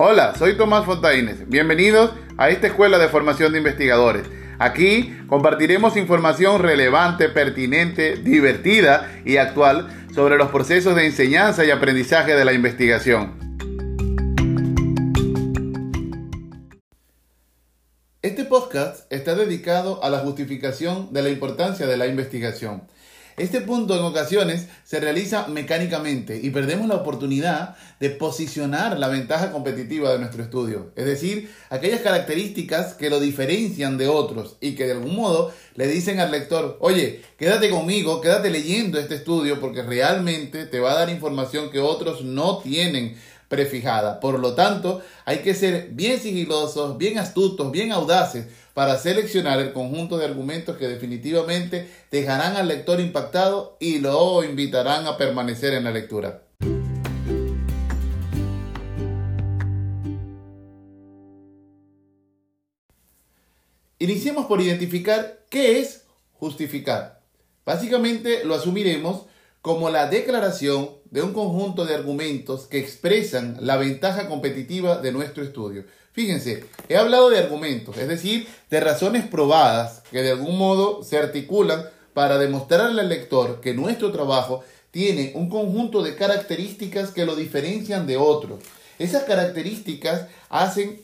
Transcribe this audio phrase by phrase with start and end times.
[0.00, 1.48] Hola, soy Tomás Fontaines.
[1.48, 4.28] Bienvenidos a esta escuela de formación de investigadores.
[4.60, 12.36] Aquí compartiremos información relevante, pertinente, divertida y actual sobre los procesos de enseñanza y aprendizaje
[12.36, 13.36] de la investigación.
[18.22, 22.84] Este podcast está dedicado a la justificación de la importancia de la investigación.
[23.38, 29.52] Este punto en ocasiones se realiza mecánicamente y perdemos la oportunidad de posicionar la ventaja
[29.52, 34.86] competitiva de nuestro estudio, es decir, aquellas características que lo diferencian de otros y que
[34.86, 39.82] de algún modo le dicen al lector, oye, quédate conmigo, quédate leyendo este estudio porque
[39.82, 43.16] realmente te va a dar información que otros no tienen
[43.48, 44.20] prefijada.
[44.20, 48.46] Por lo tanto, hay que ser bien sigilosos, bien astutos, bien audaces
[48.78, 55.08] para seleccionar el conjunto de argumentos que definitivamente dejarán al lector impactado y lo invitarán
[55.08, 56.44] a permanecer en la lectura.
[63.98, 66.04] Iniciemos por identificar qué es
[66.34, 67.20] justificar.
[67.66, 69.22] Básicamente lo asumiremos
[69.68, 75.44] como la declaración de un conjunto de argumentos que expresan la ventaja competitiva de nuestro
[75.44, 75.84] estudio.
[76.12, 81.18] Fíjense, he hablado de argumentos, es decir, de razones probadas que de algún modo se
[81.18, 87.36] articulan para demostrarle al lector que nuestro trabajo tiene un conjunto de características que lo
[87.36, 88.60] diferencian de otros.
[88.98, 91.02] Esas características hacen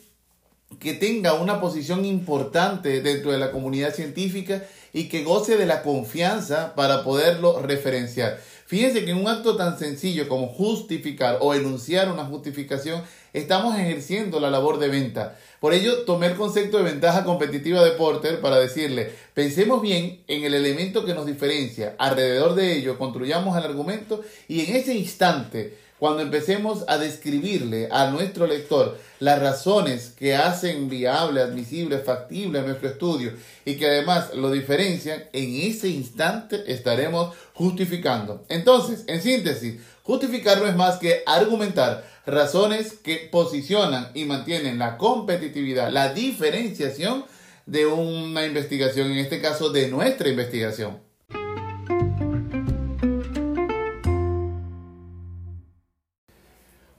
[0.80, 4.64] que tenga una posición importante dentro de la comunidad científica
[4.95, 8.41] y que goce de la confianza para poderlo referenciar.
[8.67, 13.03] Fíjense que en un acto tan sencillo como justificar o enunciar una justificación,
[13.34, 15.37] estamos ejerciendo la labor de venta.
[15.61, 20.45] Por ello, tomé el concepto de ventaja competitiva de Porter para decirle, pensemos bien en
[20.45, 25.83] el elemento que nos diferencia, alrededor de ello construyamos el argumento y en ese instante
[25.98, 32.88] cuando empecemos a describirle a nuestro lector las razones que hacen viable, admisible, factible nuestro
[32.88, 33.32] estudio
[33.65, 38.44] y que además lo diferencian, en ese instante estaremos justificando.
[38.49, 44.99] Entonces, en síntesis, justificar no es más que argumentar razones que posicionan y mantienen la
[44.99, 47.25] competitividad, la diferenciación
[47.66, 50.99] de una investigación, en este caso de nuestra investigación.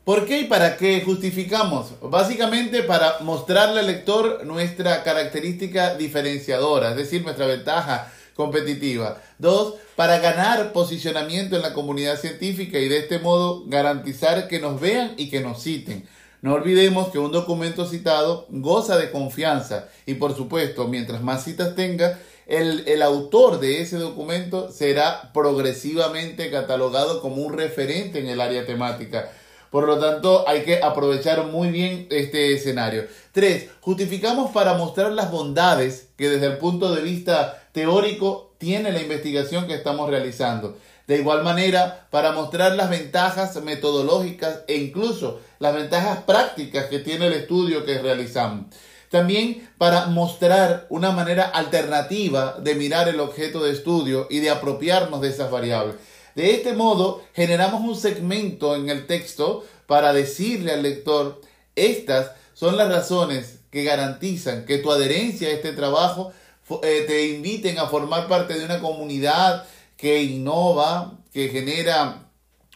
[0.06, 1.94] ¿Por qué y para qué justificamos?
[2.00, 9.20] Básicamente para mostrarle al lector nuestra característica diferenciadora, es decir, nuestra ventaja competitiva.
[9.40, 14.80] Dos, para ganar posicionamiento en la comunidad científica y de este modo garantizar que nos
[14.80, 16.08] vean y que nos citen.
[16.44, 21.74] No olvidemos que un documento citado goza de confianza y por supuesto, mientras más citas
[21.74, 28.40] tenga, el, el, autor de ese documento será progresivamente catalogado como un referente en el
[28.40, 29.32] área temática.
[29.76, 33.08] Por lo tanto, hay que aprovechar muy bien este escenario.
[33.34, 39.02] Tres, justificamos para mostrar las bondades que desde el punto de vista teórico tiene la
[39.02, 40.78] investigación que estamos realizando.
[41.08, 47.28] De igual manera, para mostrar las ventajas metodológicas e incluso las ventajas prácticas que tiene
[47.28, 48.68] el estudio que realizamos.
[49.12, 55.20] También para mostrar una manera alternativa de mirar el objeto de estudio y de apropiarnos
[55.20, 55.96] de esas variables.
[56.36, 61.42] De este modo, generamos un segmento en el texto para decirle al lector,
[61.76, 66.34] estas son las razones que garantizan que tu adherencia a este trabajo
[66.84, 69.66] eh, te inviten a formar parte de una comunidad
[69.96, 72.30] que innova, que genera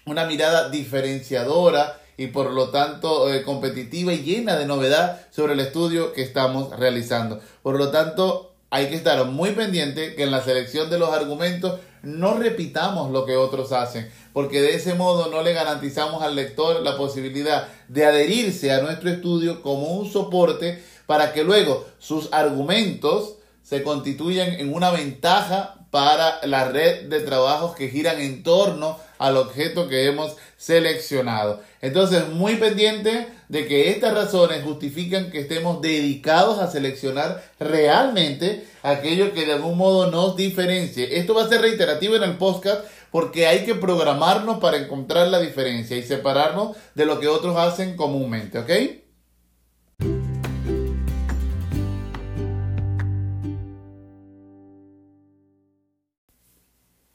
[0.05, 5.59] una mirada diferenciadora y por lo tanto eh, competitiva y llena de novedad sobre el
[5.59, 7.41] estudio que estamos realizando.
[7.61, 11.79] Por lo tanto, hay que estar muy pendiente que en la selección de los argumentos
[12.03, 16.81] no repitamos lo que otros hacen, porque de ese modo no le garantizamos al lector
[16.81, 23.35] la posibilidad de adherirse a nuestro estudio como un soporte para que luego sus argumentos
[23.63, 29.37] se constituyan en una ventaja para la red de trabajos que giran en torno al
[29.37, 31.61] objeto que hemos seleccionado.
[31.81, 39.33] Entonces, muy pendiente de que estas razones justifican que estemos dedicados a seleccionar realmente aquello
[39.33, 41.19] que de algún modo nos diferencie.
[41.19, 45.39] Esto va a ser reiterativo en el podcast porque hay que programarnos para encontrar la
[45.39, 48.71] diferencia y separarnos de lo que otros hacen comúnmente, ¿ok?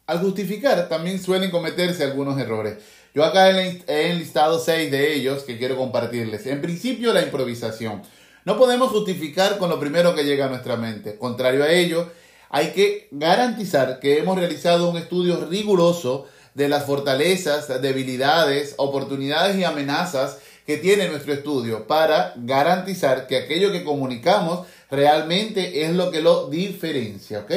[0.07, 2.77] Al justificar también suelen cometerse algunos errores.
[3.15, 6.47] Yo acá he enlistado seis de ellos que quiero compartirles.
[6.47, 8.03] En principio, la improvisación.
[8.45, 11.17] No podemos justificar con lo primero que llega a nuestra mente.
[11.17, 12.11] Contrario a ello,
[12.51, 19.65] hay que garantizar que hemos realizado un estudio riguroso de las fortalezas, debilidades, oportunidades y
[19.65, 26.21] amenazas que tiene nuestro estudio para garantizar que aquello que comunicamos realmente es lo que
[26.21, 27.53] lo diferencia, ¿ok?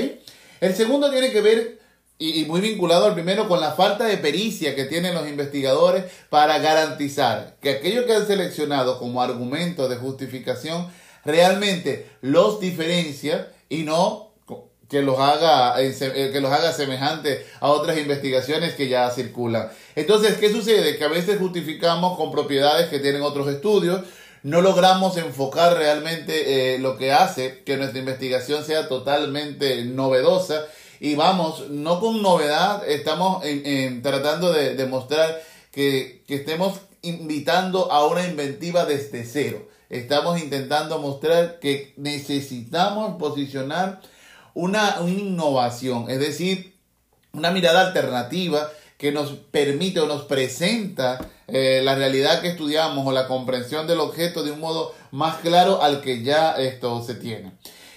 [0.61, 1.76] El segundo tiene que ver
[2.19, 6.57] y, muy vinculado al primero con la falta de pericia que tienen los investigadores para
[6.59, 10.87] garantizar que aquello que han seleccionado como argumento de justificación
[11.23, 14.27] realmente los diferencia y no
[14.89, 19.69] que los haga eh, eh, que los haga semejante a otras investigaciones que ya circulan.
[19.95, 20.97] Entonces, ¿qué sucede?
[20.97, 24.03] Que a veces justificamos con propiedades que tienen otros estudios,
[24.43, 30.65] no logramos enfocar realmente eh, lo que hace que nuestra investigación sea totalmente novedosa
[30.99, 33.43] y vamos, no con novedad, estamos
[34.01, 35.41] tratando de demostrar
[35.71, 39.67] que, que estemos invitando a una inventiva desde cero.
[39.89, 44.01] Estamos intentando mostrar que necesitamos posicionar
[44.53, 46.73] una, innovación, es decir,
[47.31, 53.11] una mirada alternativa que nos permite o nos presenta eh, la realidad que estudiamos o
[53.11, 57.51] la comprensión del objeto de un modo más claro al que ya esto se tiene.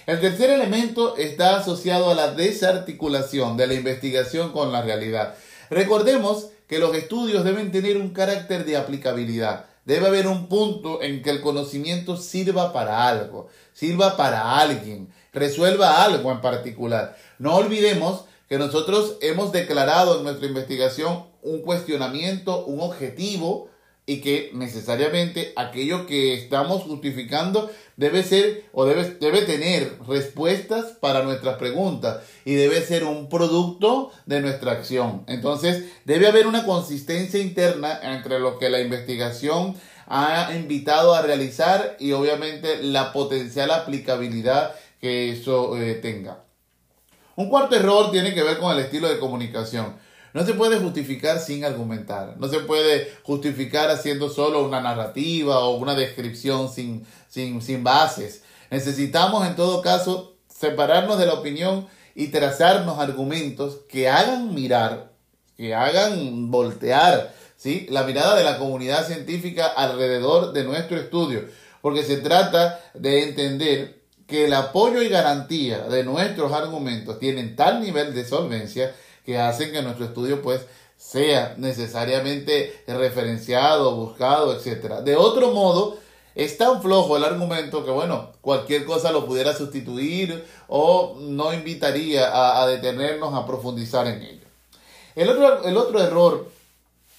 [0.05, 5.35] El tercer elemento está asociado a la desarticulación de la investigación con la realidad.
[5.69, 9.65] Recordemos que los estudios deben tener un carácter de aplicabilidad.
[9.85, 16.03] Debe haber un punto en que el conocimiento sirva para algo, sirva para alguien resuelva
[16.03, 17.17] algo en particular.
[17.39, 23.69] No olvidemos que nosotros hemos declarado en nuestra investigación un cuestionamiento, un objetivo
[24.05, 31.23] y que necesariamente aquello que estamos justificando debe ser o debe, debe tener respuestas para
[31.23, 35.23] nuestras preguntas y debe ser un producto de nuestra acción.
[35.27, 39.75] Entonces debe haber una consistencia interna entre lo que la investigación
[40.07, 46.43] ha invitado a realizar y obviamente la potencial aplicabilidad que eso eh, tenga.
[47.35, 49.95] Un cuarto error tiene que ver con el estilo de comunicación.
[50.33, 52.35] No se puede justificar sin argumentar.
[52.37, 58.43] No se puede justificar haciendo solo una narrativa o una descripción sin, sin, sin bases.
[58.69, 65.11] Necesitamos en todo caso separarnos de la opinión y trazarnos argumentos que hagan mirar,
[65.57, 67.87] que hagan voltear ¿sí?
[67.89, 71.45] la mirada de la comunidad científica alrededor de nuestro estudio.
[71.81, 77.81] Porque se trata de entender que el apoyo y garantía de nuestros argumentos tienen tal
[77.81, 78.95] nivel de solvencia
[79.25, 80.61] que hacen que nuestro estudio pues
[80.97, 84.99] sea necesariamente referenciado, buscado, etc.
[85.03, 85.97] De otro modo,
[86.35, 92.61] es tan flojo el argumento que, bueno, cualquier cosa lo pudiera sustituir o no invitaría
[92.61, 94.47] a, detenernos a profundizar en ello.
[95.15, 96.47] El otro, el otro error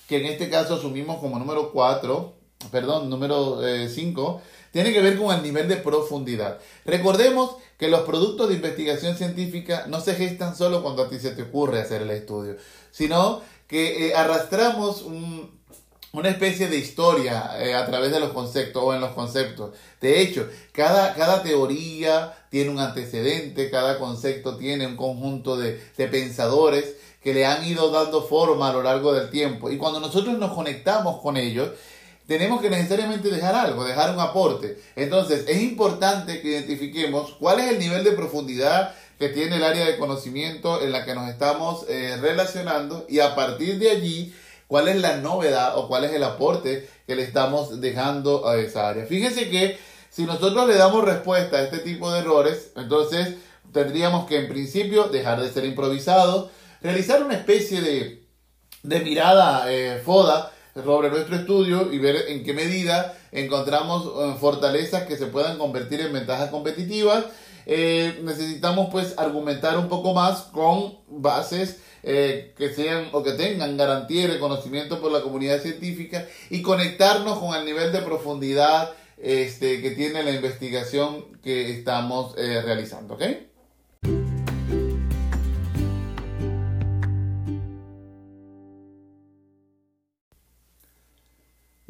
[0.09, 2.33] que en este caso asumimos como número 4,
[2.71, 6.59] perdón, número 5, eh, tiene que ver con el nivel de profundidad.
[6.85, 11.33] Recordemos que los productos de investigación científica no se gestan solo cuando a ti se
[11.33, 12.57] te ocurre hacer el estudio,
[12.91, 15.05] sino que eh, arrastramos
[16.13, 19.75] una especie de historia eh, a través de los conceptos o en los conceptos.
[20.01, 26.09] De hecho, cada, cada teoría tiene un antecedente, cada concepto tiene un conjunto de, de
[26.09, 29.71] pensadores que le han ido dando forma a lo largo del tiempo.
[29.71, 31.71] Y cuando nosotros nos conectamos con ellos,
[32.33, 34.79] tenemos que necesariamente dejar algo, dejar un aporte.
[34.97, 39.85] Entonces, es importante que identifiquemos cuál es el nivel de profundidad que tiene el área
[39.85, 44.35] de conocimiento en la que nos estamos eh, relacionando y a partir de allí,
[44.67, 48.89] cuál es la novedad o cuál es el aporte que le estamos dejando a esa
[48.89, 49.05] área.
[49.05, 53.35] Fíjense que si nosotros le damos respuesta a este tipo de errores, entonces
[53.75, 58.25] tendríamos que en principio dejar de ser improvisados, realizar una especie de,
[58.85, 65.05] de mirada eh, foda sobre nuestro estudio y ver en qué medida encontramos eh, fortalezas
[65.05, 67.25] que se puedan convertir en ventajas competitivas.
[67.67, 73.77] Eh, necesitamos pues argumentar un poco más con bases eh, que sean o que tengan
[73.77, 79.81] garantía y reconocimiento por la comunidad científica y conectarnos con el nivel de profundidad este,
[79.81, 83.15] que tiene la investigación que estamos realizando.
[83.15, 83.23] ¿ok?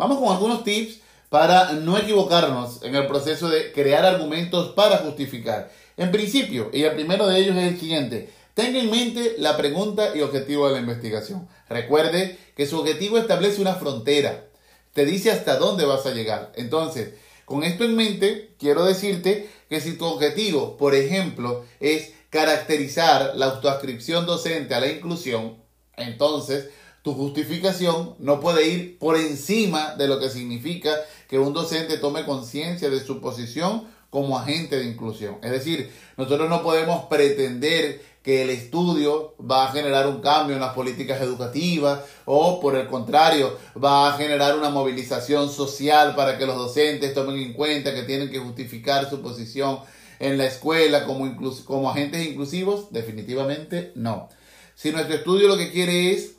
[0.02, 5.70] Vamos con algunos tips para no equivocarnos en el proceso de crear argumentos para justificar.
[5.96, 10.10] En principio, y el primero de ellos es el siguiente, tenga en mente la pregunta
[10.16, 11.46] y objetivo de la investigación.
[11.68, 14.46] Recuerde que su objetivo establece una frontera,
[14.92, 16.50] te dice hasta dónde vas a llegar.
[16.56, 23.36] Entonces, con esto en mente, quiero decirte que si tu objetivo, por ejemplo, es caracterizar
[23.36, 25.62] la autoascripción docente a la inclusión,
[25.96, 26.70] entonces
[27.02, 30.94] tu justificación no puede ir por encima de lo que significa
[31.28, 35.38] que un docente tome conciencia de su posición como agente de inclusión.
[35.42, 40.60] Es decir, nosotros no podemos pretender que el estudio va a generar un cambio en
[40.60, 46.46] las políticas educativas o por el contrario va a generar una movilización social para que
[46.46, 49.80] los docentes tomen en cuenta que tienen que justificar su posición
[50.20, 52.92] en la escuela como, como agentes inclusivos?
[52.92, 54.28] Definitivamente no.
[54.76, 56.36] Si nuestro estudio lo que quiere es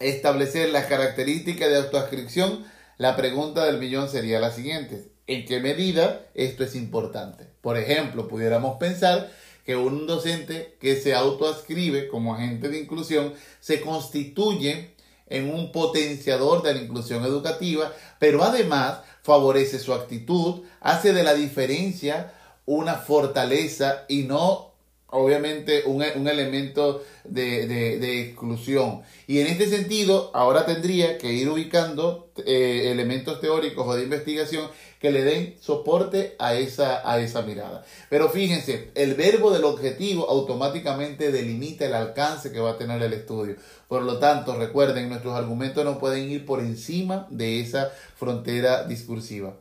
[0.00, 2.64] establecer las características de autoascripción,
[2.96, 5.12] la pregunta del millón sería la siguiente.
[5.26, 7.46] ¿En qué medida esto es importante?
[7.60, 9.30] Por ejemplo, pudiéramos pensar
[9.64, 14.94] que un docente que se autoascribe como agente de inclusión se constituye
[15.26, 21.34] en un potenciador de la inclusión educativa, pero además favorece su actitud, hace de la
[21.34, 22.32] diferencia
[22.66, 24.69] una fortaleza y no
[25.10, 29.02] obviamente un, elemento de, exclusión.
[29.26, 34.68] Y en este sentido, ahora tendría que ir ubicando eh, elementos teóricos o de investigación
[35.00, 37.84] que le den soporte a esa, a esa mirada.
[38.10, 43.14] Pero fíjense, el verbo del objetivo automáticamente delimita el alcance que va a tener el
[43.14, 43.56] estudio.
[43.88, 49.56] Por lo tanto, recuerden, nuestros argumentos no pueden ir por encima de esa frontera discursiva.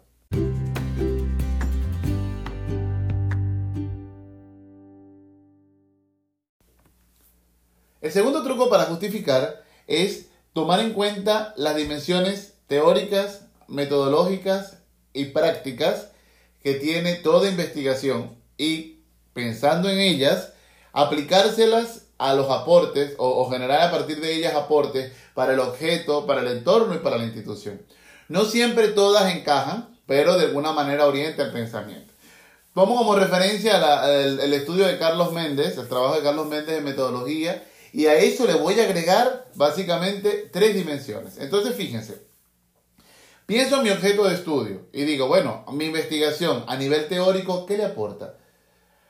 [8.01, 14.77] El segundo truco para justificar es tomar en cuenta las dimensiones teóricas, metodológicas
[15.13, 16.09] y prácticas
[16.63, 19.01] que tiene toda investigación y,
[19.33, 20.53] pensando en ellas,
[20.93, 26.41] aplicárselas a los aportes o, generar a partir de ellas aportes para el objeto, para
[26.41, 27.81] el entorno y para la institución.
[28.27, 32.13] No siempre todas encajan, pero de alguna manera orienta el pensamiento.
[32.73, 33.77] Tomo como referencia
[34.09, 38.45] el, estudio de Carlos Méndez, el trabajo de Carlos Méndez de metodología, y a eso
[38.45, 41.37] le voy a agregar básicamente tres dimensiones.
[41.37, 42.21] Entonces, fíjense,
[43.45, 47.77] pienso en mi objeto de estudio y digo, bueno, mi investigación a nivel teórico, ¿qué
[47.77, 48.37] le aporta?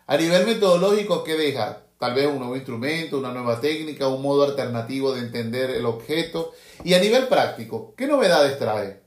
[0.07, 1.83] A nivel metodológico, ¿qué deja?
[1.99, 6.53] Tal vez un nuevo instrumento, una nueva técnica, un modo alternativo de entender el objeto.
[6.85, 9.01] Y a nivel práctico, ¿qué novedades trae?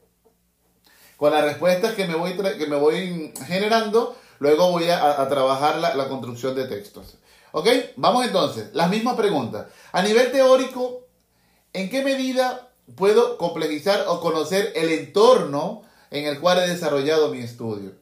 [1.17, 6.09] Con las respuestas que me voy, que me voy generando, luego voy a, trabajar la
[6.09, 7.17] construcción de textos.
[7.52, 7.68] ¿Ok?
[7.97, 8.71] Vamos entonces.
[8.73, 9.66] Las mismas preguntas.
[9.92, 11.06] A nivel teórico,
[11.73, 17.40] ¿en qué medida puedo complejizar o conocer el entorno en el cual he desarrollado mi
[17.40, 17.92] estudio?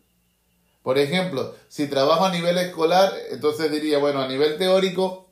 [0.82, 5.30] Por ejemplo, si trabajo a nivel escolar, entonces diría, bueno, a nivel teórico,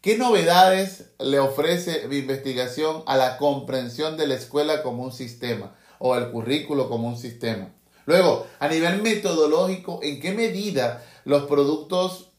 [0.00, 5.74] ¿qué novedades le ofrece mi investigación a la comprensión de la escuela como un sistema
[5.98, 7.72] o el currículo como un sistema?
[8.04, 12.30] Luego, a nivel metodológico, ¿en qué medida los productos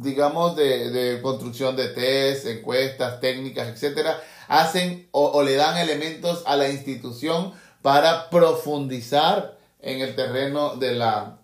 [0.00, 6.68] digamos, de, construcción de test, encuestas, técnicas, etcétera, hacen o, le dan elementos a la
[6.68, 7.52] institución
[7.82, 11.38] para profundizar en el terreno de la,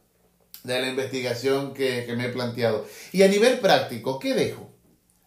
[0.62, 2.86] de la investigación que, me he planteado.
[3.12, 4.70] Y a nivel práctico, ¿qué dejo?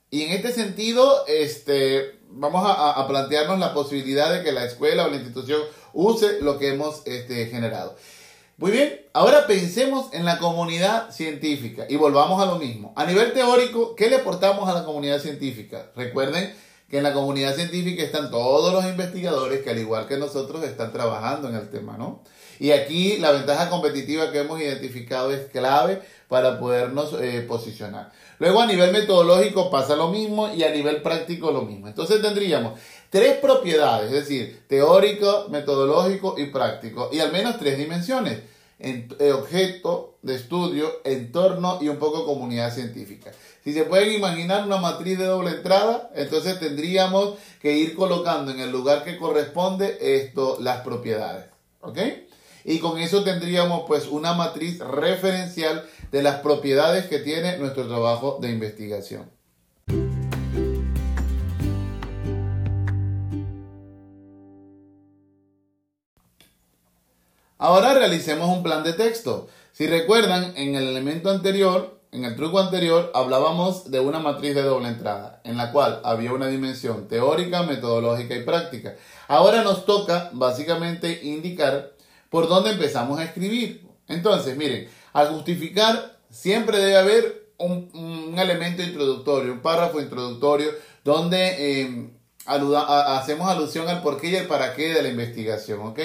[0.10, 5.10] Y en este sentido, este, vamos a, plantearnos la posibilidad de que la escuela o
[5.10, 5.62] la institución
[5.94, 7.98] use lo que hemos este, generado.
[8.60, 12.92] Muy bien, ahora pensemos en la comunidad científica y volvamos a lo mismo.
[12.96, 15.92] A nivel teórico, ¿qué le aportamos a la comunidad científica?
[15.96, 16.56] Recuerden
[16.90, 20.92] que en la comunidad científica están todos los investigadores que al igual que nosotros están
[20.92, 22.24] trabajando en el tema, ¿no?
[22.60, 28.12] Y aquí la ventaja competitiva que hemos identificado es clave para podernos eh, posicionar.
[28.40, 31.88] Luego a nivel metodológico pasa lo mismo y a nivel práctico lo mismo.
[31.88, 32.80] Entonces tendríamos
[33.18, 38.42] tres propiedades, es decir, teórico, metodológico y práctico, y al menos tres dimensiones,
[38.78, 43.32] en, eh, objeto de estudio, entorno y un poco comunidad científica.
[43.64, 48.60] Si se pueden imaginar una matriz de doble entrada, entonces tendríamos que ir colocando en
[48.60, 51.46] el lugar que corresponde esto, las propiedades.
[51.82, 51.98] ¿Ok?
[52.66, 58.38] Y con eso tendríamos pues una matriz referencial de las propiedades que tiene nuestro trabajo
[58.40, 59.37] de investigación.
[67.60, 69.48] Ahora realicemos un plan de texto.
[69.72, 74.62] Si recuerdan, en el elemento anterior, en el truco anterior, hablábamos de una matriz de
[74.62, 78.96] doble entrada, en la cual había una dimensión teórica, metodológica y práctica.
[79.28, 81.94] Ahora nos toca básicamente indicar
[82.30, 83.88] por dónde empezamos a escribir.
[84.08, 90.70] Entonces, miren, al justificar siempre debe haber un, elemento introductorio, un párrafo introductorio,
[91.04, 92.10] donde eh,
[92.46, 96.00] hacemos alusión al porqué y el para qué de la investigación, ¿ok?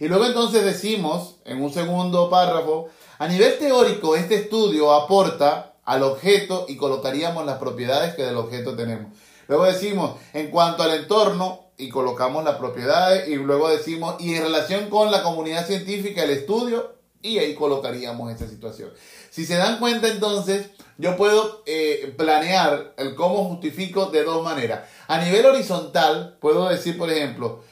[0.00, 2.88] Y luego entonces decimos, en un segundo párrafo,
[3.18, 8.76] a nivel teórico este estudio aporta al objeto y colocaríamos las propiedades que del objeto
[8.76, 9.12] tenemos.
[9.48, 14.42] Luego decimos, en cuanto al entorno, y colocamos las propiedades, y luego decimos, y en
[14.42, 18.90] relación con la comunidad científica, el estudio, Y ahí colocaríamos esa situación.
[19.30, 24.88] Si se dan cuenta entonces, yo puedo eh, planear el cómo justifico de dos maneras.
[25.08, 27.64] A nivel horizontal, puedo decir, por ejemplo,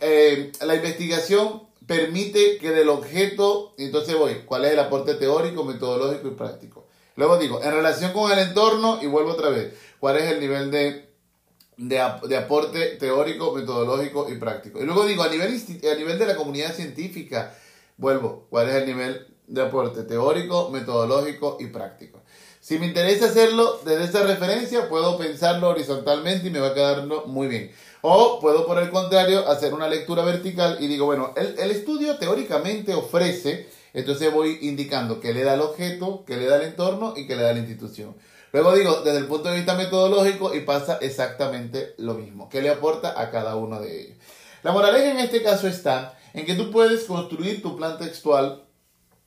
[0.00, 6.28] eh, la investigación permite que del objeto, entonces voy, ¿cuál es el aporte teórico, metodológico
[6.28, 6.86] y práctico?
[7.16, 10.70] Luego digo, en relación con el entorno, y vuelvo otra vez, ¿cuál es el nivel
[10.70, 11.08] de,
[11.76, 14.82] de, aporte teórico, metodológico y práctico?
[14.82, 17.54] Y luego digo, a nivel, a nivel de la comunidad científica,
[17.96, 22.22] vuelvo, ¿cuál es el nivel de aporte teórico, metodológico y práctico?
[22.60, 27.06] Si me interesa hacerlo desde esa referencia, puedo pensarlo horizontalmente y me va a quedar
[27.26, 27.70] muy bien.
[28.06, 32.18] O puedo, por el contrario, hacer una lectura vertical y digo, bueno, el, el estudio
[32.18, 37.14] teóricamente ofrece, entonces voy indicando qué le da el objeto, qué le da el entorno
[37.16, 38.14] y qué le da la institución.
[38.52, 42.68] Luego digo, desde el punto de vista metodológico y pasa exactamente lo mismo, qué le
[42.68, 44.18] aporta a cada uno de ellos.
[44.62, 48.64] La moraleja en este caso está en que tú puedes construir tu plan textual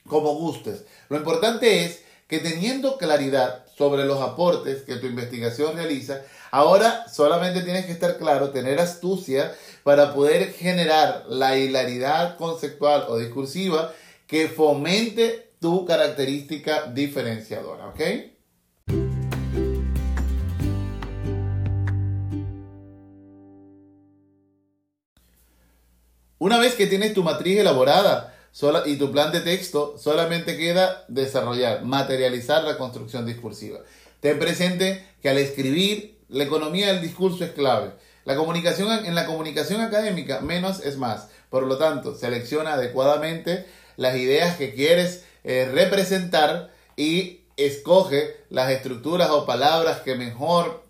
[0.07, 0.85] como gustes.
[1.09, 7.61] Lo importante es que teniendo claridad sobre los aportes que tu investigación realiza, ahora solamente
[7.61, 9.53] tienes que estar claro, tener astucia
[9.83, 13.93] para poder generar la hilaridad conceptual o discursiva
[14.25, 18.01] que fomente tu característica diferenciadora, ¿ok?
[26.39, 28.36] Una vez que tienes tu matriz elaborada,
[28.85, 33.79] y tu plan de texto solamente queda desarrollar, materializar la construcción discursiva.
[34.19, 37.91] Ten presente que al escribir, la economía del discurso es clave.
[38.25, 41.29] La comunicación, en la comunicación académica, menos es más.
[41.49, 49.29] Por lo tanto, selecciona adecuadamente las ideas que quieres eh, representar y escoge las estructuras
[49.29, 50.83] o palabras que mejor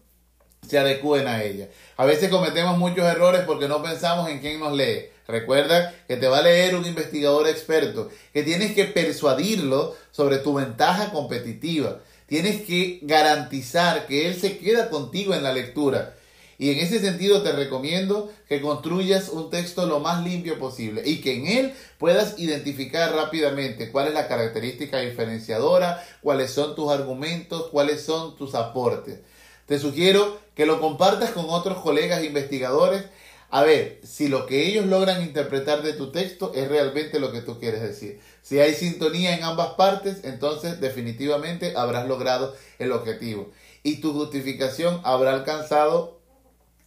[0.67, 1.69] se adecúen a ella.
[1.97, 5.09] A veces cometemos muchos errores porque no pensamos en quién nos lee.
[5.27, 10.53] Recuerda que te va a leer un investigador experto, que tienes que persuadirlo sobre tu
[10.53, 11.99] ventaja competitiva.
[12.27, 16.13] Tienes que garantizar que él se queda contigo en la lectura.
[16.59, 21.21] Y en ese sentido te recomiendo que construyas un texto lo más limpio posible y
[21.21, 27.67] que en él puedas identificar rápidamente cuál es la característica diferenciadora, cuáles son tus argumentos,
[27.67, 29.19] cuáles son tus aportes.
[29.67, 33.03] Te sugiero que lo compartas con otros colegas investigadores
[33.49, 37.41] a ver si lo que ellos logran interpretar de tu texto es realmente lo que
[37.41, 38.19] tú quieres decir.
[38.41, 43.51] Si hay sintonía en ambas partes, entonces definitivamente habrás logrado el objetivo
[43.83, 46.19] y tu justificación habrá alcanzado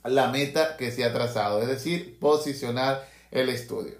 [0.04, 3.94] la meta que se ha trazado, es decir, posicionar el estudio.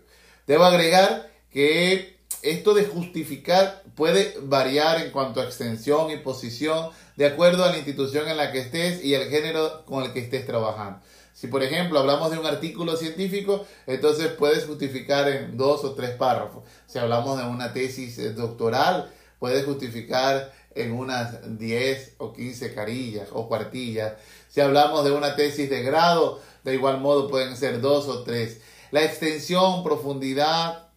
[0.46, 7.26] Debo agregar que esto de justificar puede variar en cuanto a extensión y posición de
[7.26, 10.46] acuerdo a la institución en la que estés y el género con el que estés
[10.46, 11.00] trabajando.
[11.40, 16.10] Si por ejemplo hablamos de un artículo científico, entonces puedes justificar en dos o tres
[16.10, 16.64] párrafos.
[16.86, 23.30] Si hablamos de una tesis eh, doctoral, puedes justificar en unas 10 o 15 carillas
[23.32, 24.16] o cuartillas.
[24.50, 28.60] Si hablamos de una tesis de grado, de igual modo pueden ser dos o tres.
[28.90, 30.90] La extensión, profundidad,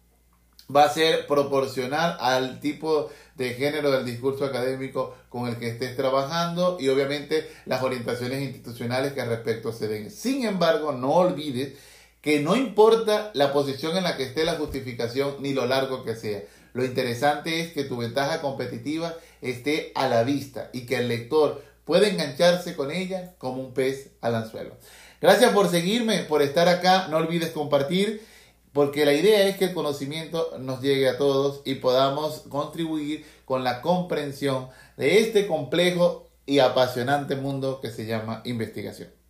[0.74, 5.96] va a ser proporcional al tipo de género del discurso académico con el que estés
[5.96, 10.10] trabajando y obviamente las orientaciones institucionales que al respecto se den.
[10.10, 11.74] Sin embargo, no olvides
[12.20, 16.16] que no importa la posición en la que esté la justificación ni lo largo que
[16.16, 16.42] sea.
[16.72, 21.62] Lo interesante es que tu ventaja competitiva esté a la vista y que el lector
[21.84, 24.76] pueda engancharse con ella como un pez al anzuelo.
[25.20, 27.08] Gracias por seguirme, por estar acá.
[27.08, 28.22] No olvides compartir
[28.74, 33.62] porque la idea es que el conocimiento nos llegue a todos y podamos contribuir con
[33.62, 39.23] la comprensión de este complejo y apasionante mundo que se llama investigación.